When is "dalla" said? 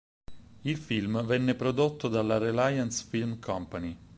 2.07-2.39